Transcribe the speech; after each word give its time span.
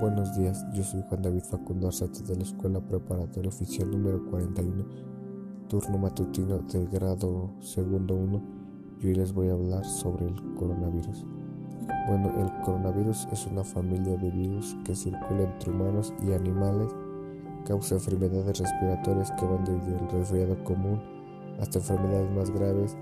buenos 0.00 0.34
días. 0.34 0.64
Yo 0.72 0.82
soy 0.82 1.04
Juan 1.10 1.20
David 1.20 1.42
Facundo 1.42 1.88
Arzate 1.88 2.22
de 2.22 2.34
la 2.34 2.42
Escuela 2.42 2.80
Preparatoria 2.80 3.50
Oficial 3.50 3.90
número 3.90 4.24
41, 4.30 4.86
turno 5.68 5.98
matutino 5.98 6.58
del 6.60 6.88
grado 6.88 7.50
segundo 7.60 8.14
1 8.14 8.42
y 9.02 9.08
hoy 9.08 9.14
les 9.14 9.34
voy 9.34 9.50
a 9.50 9.52
hablar 9.52 9.84
sobre 9.84 10.26
el 10.26 10.54
coronavirus. 10.54 11.26
Bueno, 12.08 12.32
el 12.40 12.62
coronavirus 12.62 13.28
es 13.30 13.46
una 13.46 13.62
familia 13.62 14.16
de 14.16 14.30
virus 14.30 14.74
que 14.84 14.96
circula 14.96 15.42
entre 15.42 15.70
humanos 15.70 16.14
y 16.26 16.32
animales, 16.32 16.90
causa 17.66 17.96
enfermedades 17.96 18.58
respiratorias 18.58 19.30
que 19.32 19.44
van 19.44 19.64
desde 19.66 19.98
el 19.98 20.08
resfriado 20.08 20.64
común 20.64 20.98
hasta 21.60 21.78
enfermedades 21.78 22.30
más 22.30 22.50
graves, 22.50 22.96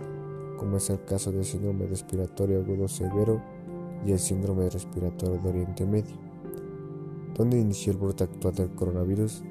como 0.59 0.79
es 0.79 0.91
el 0.91 1.05
caso 1.05 1.30
del 1.30 1.45
síndrome 1.45 1.87
respiratorio 1.87 2.59
agudo 2.59 2.88
severo 2.88 3.41
y 4.05 4.10
el 4.10 4.19
síndrome 4.19 4.69
respiratorio 4.69 5.38
de 5.38 5.49
Oriente 5.49 5.87
Medio. 5.87 6.27
¿Dónde 7.37 7.59
inició 7.59 7.92
el 7.92 7.98
brote 7.98 8.24
actual 8.24 8.55
del 8.55 8.70
coronavirus? 8.70 9.42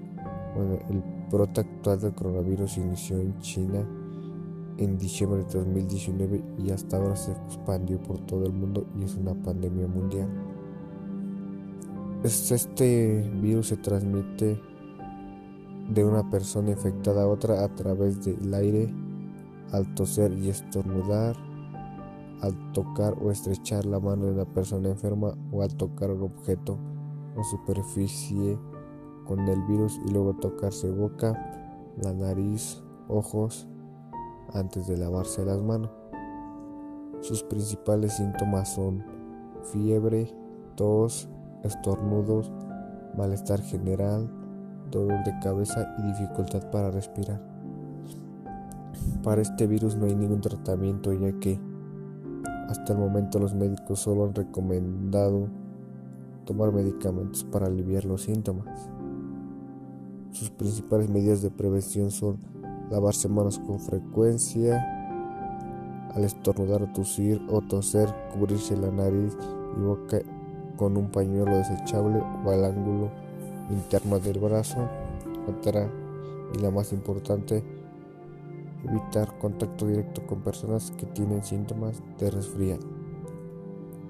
Bueno, 0.55 0.80
el 0.90 1.04
brote 1.31 1.62
actual 1.62 2.00
del 2.02 2.13
coronavirus 2.13 2.77
inició 2.77 3.20
en 3.20 3.38
China 3.40 3.86
en 4.77 4.98
diciembre 4.98 5.44
de 5.44 5.59
2019 5.59 6.44
y 6.59 6.72
hasta 6.72 6.98
ahora 6.98 7.16
se 7.16 7.31
expandió 7.31 8.02
por 8.02 8.20
todo 8.20 8.45
el 8.45 8.53
mundo 8.53 8.86
y 9.00 9.03
es 9.03 9.16
una 9.16 9.34
pandemia 9.34 9.88
mundial. 9.88 10.30
Este 12.23 13.30
virus 13.41 13.67
se 13.67 13.78
transmite 13.78 14.59
de 15.94 16.03
una 16.03 16.30
persona 16.30 16.72
infectada 16.72 17.23
a 17.23 17.28
otra 17.28 17.64
a 17.64 17.69
través 17.75 18.23
del 18.23 18.53
aire 18.53 18.94
al 19.72 19.94
toser 19.95 20.34
y 20.34 20.50
estornudar, 20.50 21.36
al 22.41 22.72
tocar 22.73 23.16
o 23.22 23.31
estrechar 23.31 23.86
la 23.86 24.00
mano 24.00 24.25
de 24.25 24.31
una 24.34 24.45
persona 24.45 24.89
enferma 24.89 25.36
o 25.52 25.62
al 25.62 25.75
tocar 25.75 26.12
un 26.12 26.23
objeto 26.23 26.78
o 27.38 27.44
superficie 27.44 28.60
con 29.26 29.40
el 29.48 29.62
virus 29.64 30.00
y 30.06 30.12
luego 30.12 30.34
tocarse 30.34 30.90
boca, 30.90 31.34
la 32.02 32.14
nariz, 32.14 32.82
ojos 33.08 33.68
antes 34.54 34.88
de 34.88 34.98
lavarse 34.98 35.46
las 35.46 35.62
manos. 35.62 35.92
Sus 37.22 37.44
principales 37.44 38.14
síntomas 38.14 38.74
son 38.74 39.04
fiebre, 39.72 40.34
tos, 40.76 41.30
estornudos, 41.64 42.52
malestar 43.18 43.62
general, 43.62 44.30
dolor 44.92 45.24
de 45.26 45.38
cabeza 45.40 45.96
y 45.98 46.04
dificultad 46.04 46.70
para 46.72 46.92
respirar. 46.92 47.42
Para 49.24 49.42
este 49.42 49.68
virus 49.68 49.96
no 49.96 50.06
hay 50.06 50.16
ningún 50.16 50.42
tratamiento 50.42 51.12
ya 51.14 51.38
que 51.40 51.60
hasta 52.70 52.94
el 52.94 53.00
momento 53.00 53.40
los 53.40 53.54
médicos 53.54 54.00
solo 54.00 54.26
han 54.26 54.34
recomendado 54.34 55.50
tomar 56.48 56.72
medicamentos 56.72 57.44
para 57.44 57.67
aliviar 57.67 58.06
los 58.06 58.23
síntomas. 58.23 58.90
Sus 60.31 60.50
principales 60.50 61.09
medidas 61.09 61.42
de 61.42 61.52
prevención 61.52 62.09
son 62.09 62.38
lavarse 62.90 63.28
manos 63.28 63.59
con 63.59 63.80
frecuencia, 63.80 64.81
al 66.16 66.23
estornudar 66.23 66.92
tosir 66.94 67.42
o 67.50 67.62
toser, 67.62 68.08
cubrirse 68.34 68.78
la 68.78 68.90
nariz 68.90 69.38
y 69.78 69.81
boca 69.81 70.20
con 70.78 70.95
un 70.95 71.12
pañuelo 71.12 71.58
desechable 71.58 72.23
o 72.45 72.50
al 72.50 72.64
ángulo 72.64 73.12
interno 73.70 74.18
del 74.20 74.40
brazo, 74.40 74.88
otra 75.48 75.90
y 76.56 76.59
la 76.59 76.72
más 76.72 76.94
importante, 76.94 77.62
evitar 78.86 79.38
contacto 79.38 79.86
directo 79.86 80.25
con 80.25 80.42
personas 80.42 80.92
que 80.92 81.08
tienen 81.08 81.44
síntomas 81.44 82.02
de 82.18 82.31
resfriado. 82.31 82.97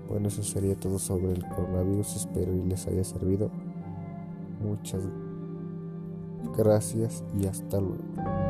Bueno, 0.08 0.30
eso 0.30 0.44
sería 0.44 0.76
todo 0.76 1.00
sobre 1.00 1.32
el 1.32 1.48
coronavirus. 1.48 2.16
Espero 2.16 2.56
y 2.56 2.64
les 2.64 2.88
haya 2.88 3.04
servido. 3.04 3.50
Muchas 4.62 5.04
gracias 6.58 7.24
y 7.40 7.46
hasta 7.46 7.80
luego. 7.80 8.47